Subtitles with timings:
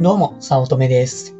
[0.00, 1.36] どうも、さおとめです。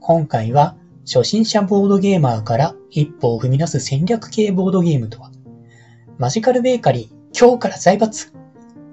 [0.00, 0.74] 今回は、
[1.06, 5.30] 初心者ボードゲーマーから一歩を踏み出す戦略系ボードゲームとは、
[6.18, 8.32] マジカルベーカリー、今日から財閥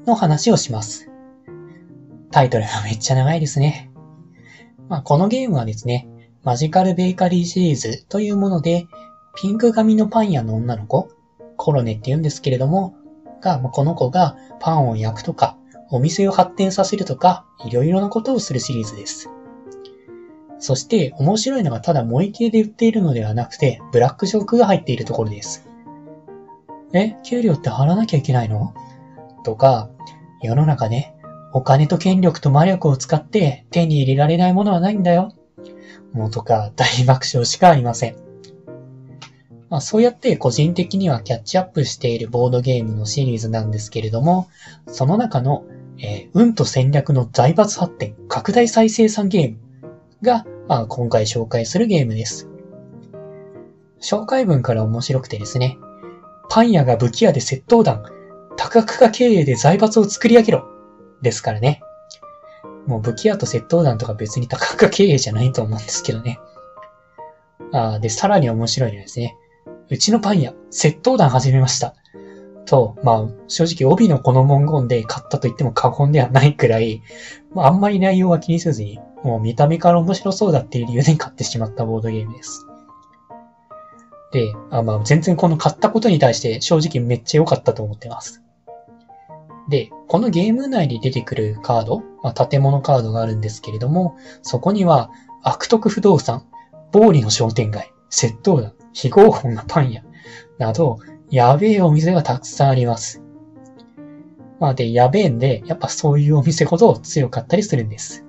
[0.05, 1.09] の話をします。
[2.29, 3.89] タイトルがめっちゃ長いですね。
[4.89, 6.07] まあ、このゲームはですね、
[6.43, 8.85] マジカルベーカリーシリーズというもので、
[9.33, 11.09] ピンク髪のパン屋の女の子、
[11.55, 12.93] コロネって言うんですけれども、
[13.41, 15.57] が、まこの子がパンを焼くとか、
[15.89, 19.29] お店を発展させるとか、いろいろなことをするシリーズです。
[20.59, 25.67] そして、面白いのがただ萌え系で売っているのではなくて、ブラックジョークが入っているところです。
[26.93, 28.73] え、給料って払わなきゃいけないの？
[29.43, 29.89] とか、
[30.41, 31.15] 世の中ね、
[31.53, 35.33] お金と権力と魔力を使って手に入れられないものはないんだよ。
[36.13, 38.15] もうとか、大爆笑しかありません。
[39.69, 44.47] まあそうやって個人的にはキャッチアップしているボードゲームのシリーズなんですけれども、
[44.87, 45.65] その中の、
[45.99, 49.57] えー運と戦略の財閥発展拡大再生産ゲーム
[50.21, 52.49] が、まあ、今回紹介するゲームです。
[54.01, 55.77] 紹介文から面白くてですね、
[56.49, 58.03] パン屋が武器屋で窃盗団、
[58.55, 60.65] 多角化経営で財閥を作り上げろ
[61.21, 61.81] ですからね。
[62.85, 66.39] もう武器屋と窃盗団とか別に多角化経営じゃないと思うんですけどね。
[67.73, 69.35] あーで、さらに面白いのはですね、
[69.89, 71.95] うちのパン屋、窃盗団始めました。
[72.67, 77.01] と、まあ、正直帯のこの文言で買ったと言っても過言ではないくらい、
[77.53, 82.67] まあ、あんまり内容は気にせずに、もう見た目から面白そうだっていう理由で買ってしまったボードゲームです。
[84.31, 88.43] で、あまあ、全然この買ったことに対して正直めっちゃ良かったと思ってます。
[89.69, 95.09] で、このゲーム内で出てくるカード、まあ、建物カードがあるんですけれども、そこには、
[95.43, 96.45] 悪徳不動産、
[96.91, 100.03] 暴利の商店街、窃盗団、非合法なパン屋、
[100.57, 100.99] など、
[101.29, 103.21] やべえお店がたくさんあります。
[104.59, 108.25] まあで、やべえんで、やっぱそういうお店ほど強かったりするんです。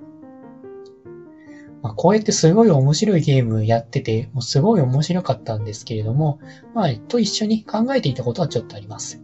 [1.80, 6.40] まあこうやってすごい面白いゲームやってて、もうすごい面白かったんですけれども、
[6.74, 9.22] まあ、と一緒に考えていたことはちょっとあります。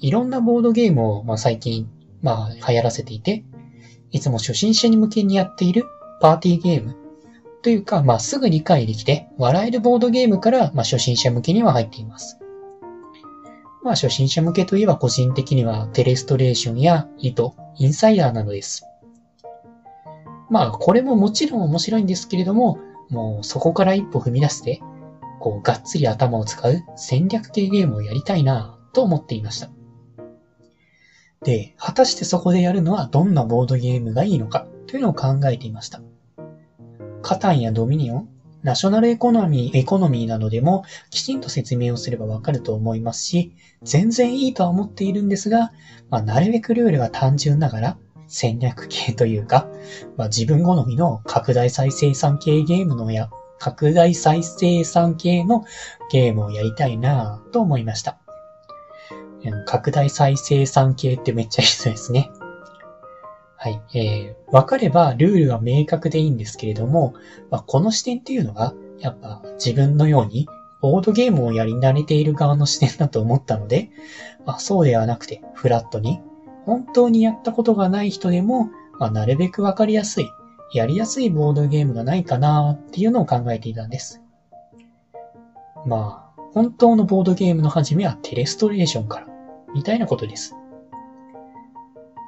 [0.00, 1.88] いろんなボードゲームを、まあ最近、
[2.20, 3.44] まあ流行らせていて、
[4.10, 5.84] いつも初心者に向けにやっている
[6.20, 6.96] パーティーゲーム
[7.64, 12.38] というか、まあ、すぐ理解できて、笑えるボードゲームから、まあ、初心者向けには入っています。
[13.84, 18.86] まあ、初心者向けといえば個人的には、テレストレーションや糸、インサイダーなどです。
[20.48, 22.78] まあ、これももちろん面白いんですけれども、
[23.10, 24.80] もうそこから一歩踏み出して、
[25.38, 29.68] こう、がっつり頭を使う戦略系ゲームをやりたいなと思っていました。
[31.42, 36.00] で、果たしてそこでやるのはどんなボードゲームがいいのかというのを考えていました。
[37.20, 38.28] カタンやドミニオン、
[38.64, 43.52] ナショナルエコノミー、エコノミーなどでもきちんと説明をすればわかると思いますし、
[43.82, 45.70] 全然いいとは思っているんですが、
[46.08, 49.68] まあ、なるべくルールが単純ながら戦略系というか、
[50.16, 55.64] まあ、自分好みの拡大再生産系ゲームのや、拡大再生産系の
[56.10, 58.18] ゲームをやりたいなぁと思いました。
[59.66, 62.30] 拡大再生産系ってめっちゃいいですね。
[63.64, 63.80] はい。
[63.94, 67.14] えー、わかればルールは明確でいいんですけれども、
[67.50, 70.46] まあ、この視点っていうのが、やっぱ自分のように、
[70.82, 73.88] ボードゲームをやり慣れている側の視点だと思ったので、
[74.44, 76.20] まあ、そうではなくて、フラットに、
[76.66, 80.28] 本当にやったことがない人でも、まあ、なるべくわかりやすい、
[80.74, 84.20] やりやすいボードゲームがないかなっていうのを考えていたんです。
[85.86, 89.26] まあ、本当のボードゲームの始めはテレストレーションから、
[89.74, 90.54] みたいなことです。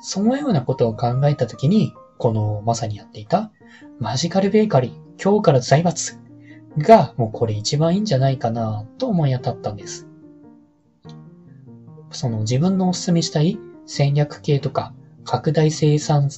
[0.01, 3.51] そのようなことを考えたときに、このまさにやっていた
[3.99, 6.19] マジカルベーカリー、今日から財閥
[6.79, 10.07] がもうこれ一番いいんじゃないかなと思い当たったんです。
[12.11, 16.31] その自分のおすすめしたい戦略系とか拡大生産、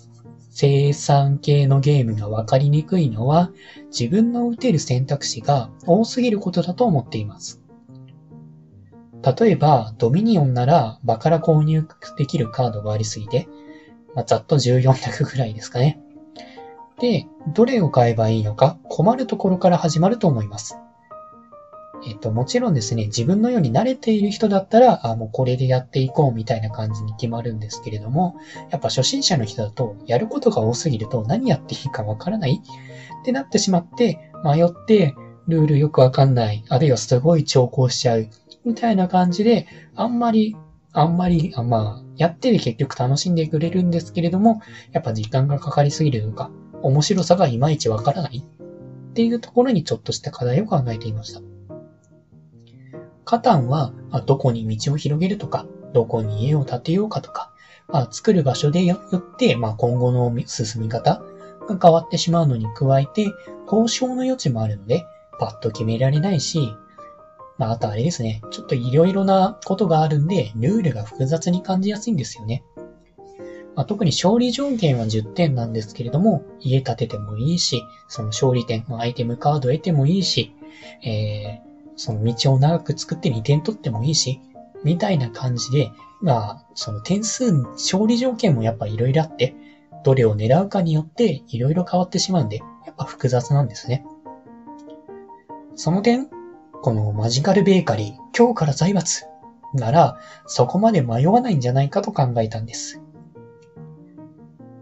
[0.50, 3.50] 生産系のゲームがわかりにくいのは
[3.86, 7.60] 自分の打てる選択肢が多すぎることだと思っています。
[9.22, 11.86] 例えば、ドミニオンなら場から購入
[12.16, 13.48] できるカードがありすぎて、
[14.14, 16.00] まあ、ざっと14択ぐらいですかね。
[17.00, 20.76] で、どれを買えばいいのか困るところから始まると思います。
[22.06, 28.36] えっと、もちろんですね、自分のように慣れている人だったら、あ、もうこれでやっていこうみたいな感じに決まるんですけれども、
[28.70, 32.62] やっぱ初心者の人だと、やることが多すぎると何やっていいかわからない
[33.20, 35.14] ってなってしまって、迷って、
[35.48, 38.28] ルールよくわかんない、あるいはすごい調校しちゃう、
[38.68, 40.56] みたいな感じで、あんまり、
[40.92, 44.60] あんまり、あまあ、やってて結局楽しんでくれるんですけれども、
[44.92, 46.50] やっぱ時間がかかりすぎるとか、
[46.82, 51.40] 面白さがいまいちわからないっていうところにちょっとした課題を考えていました。
[53.24, 57.52] カタンは、まあどこに道を広げるとか、どこに家を建てようかとか、
[57.88, 61.22] まあ、作る場所でよって、まあ、今後の進み方
[61.66, 63.32] が変わってしまうのに加えて、
[63.64, 65.06] 交渉の余地もあるので、
[65.38, 66.74] パッと決められないし、
[67.58, 68.40] まあ、あとあれですね。
[68.50, 72.62] ちょっといろいろなことがあるんで、ルールが複雑に感じやすいんですよね。
[73.74, 80.52] まあ、特に勝利条件は10点なんですけれども、家建ててもいいし、その勝利点のアイテムカード得てもいいし、
[81.04, 84.40] えー、その道を長く作って2点取ってもいいし、
[84.84, 85.90] みたいな感じで、
[86.20, 89.54] まあ、その点数、勝利条件もやっぱいろいろあって、
[90.04, 94.04] どれを狙うかによっていろいろ変わってしまうんで、やっぱ複雑なんですね。
[95.74, 96.28] その点、
[96.80, 99.26] このマジカルベーカリー、今日から財閥
[99.74, 103.02] なら、そこまで迷わないんじゃないかと考えたんです。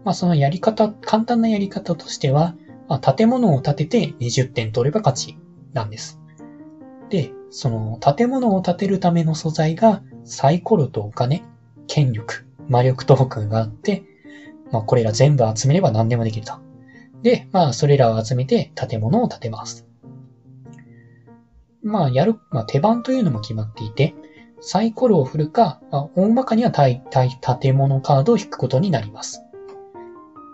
[0.03, 2.55] まあそのやり方、簡単なやり方としては、
[2.87, 5.37] まあ、建物を建てて20点取れば勝ち
[5.73, 6.19] なんです。
[7.09, 11.43] で、その建物を建てるための素材がサイコロとお金、
[11.87, 14.03] 権力、魔力トークンがあって、
[14.71, 16.53] まあこれら全部集めれば何でもできると。
[17.23, 19.86] で、まあそれらを集めて建物を建てます。
[21.87, 24.13] まあ、やる、まあ、手番というのも決まっていて、
[24.59, 27.29] サイコロを振るか、まあ、大まかには対、対、
[27.61, 29.43] 建物カードを引くことになります。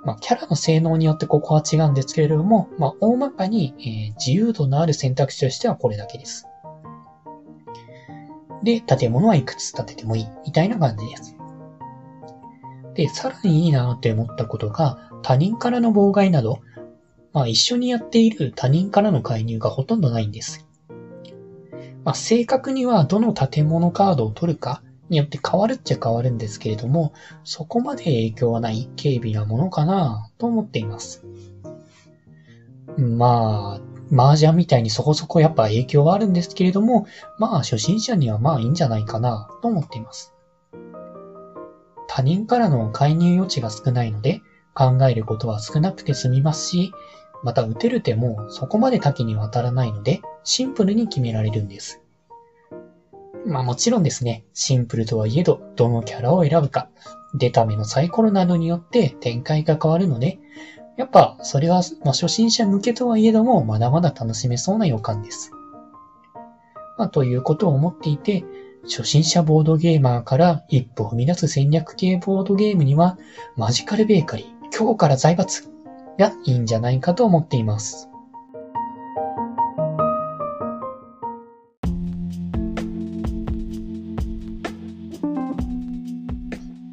[0.06, 6.48] まあ、キャラの性能によってここは違うんですけれども、まあ、大まかに、えー、自由度のある選択肢としてはこれだけです。
[8.64, 11.36] で、建物はいくつ建ててもいい、みたいな感じです。
[12.94, 16.60] で、さらにいいなって思ったことが、他人からの妨害など、
[17.32, 20.68] まあ一緒にやっている他人からの介入がほとんどないんです。
[22.04, 27.14] まあ、正確にはどの建物カードを取るかによって変わるっちゃ変わるんですけれども、
[27.44, 31.24] そこまで影響はない軽微なものかなと思っています。
[32.98, 37.06] まあ、麻雀みたいにそこそこやっぱ影響はあるんですけれども、
[37.40, 40.34] まあ初心者にはまあいいんじゃないかなと思っています。
[42.08, 44.42] 他人からの介入余地が少ないので、
[44.76, 46.92] 考えることは少なくて済みますし、
[47.44, 52.01] また打てる手もそこまで多岐にわたらないので、シンプルに決められるんです。
[53.45, 56.88] まあもちろんですね、シンプルとはいえど、どのキャラを選ぶか、
[57.36, 60.40] 出た目のサイコロなどによって展開が変わるので、
[60.98, 65.51] やっぱそれは、まあ、初心者向けとはいえども、まだまだ楽しめそうな予感です。
[66.98, 68.46] まあ、ということを思っていて、
[68.84, 73.18] 初心者ボードゲーマーから一歩踏み出す戦略系ボードゲームには、
[73.56, 75.73] マジカルベーカリー、今日から財閥
[76.18, 78.10] がいいんじゃないかと思っています。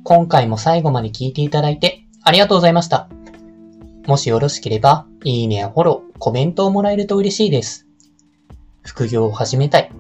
[0.05, 3.09] 今回も最後まで聞いていただいてありがとうございました。
[4.07, 7.87] もしよろしければ、いいねやフォロー、コメントをもらえると嬉しいです。
[8.83, 9.93] 副業を始めたい。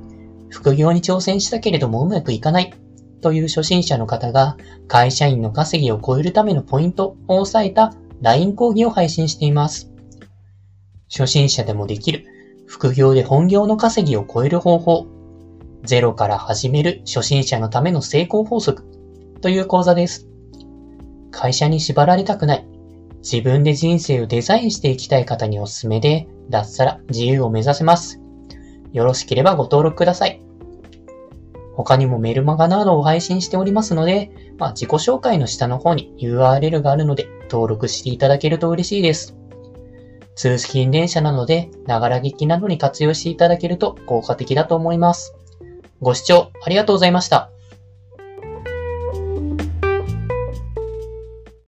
[0.48, 2.74] 副業に挑戦したけれどもうまくいかない。
[3.20, 4.56] という初心者の方が
[4.88, 9.90] 会社員の稼ぎを超えるためのポイントを押さえた LINE 講義を配信しています。
[11.10, 12.26] 初心者でもできる、
[12.66, 15.06] 副業で本業の稼ぎを超える方法、
[15.84, 18.84] ゼロから始める初心者のための成功法則
[19.40, 20.28] という講座です。
[21.30, 22.66] 会社に縛られたくない、
[23.22, 28.20] 自分で人生をデザインしていきたい方におすすめで、脱サラ自由を目指せます。
[28.92, 30.39] よろしければご登録ください。
[31.82, 39.36] 他にもメルマガなどを配信しておりますので、まあ、自己紹介の下の方に URL があるので登録していただけると嬉しいです。
[40.36, 45.34] 通勤電車なので、ながら劇などに活用していただけると効果的だと思います。
[46.00, 47.49] ご視聴ありがとうございました。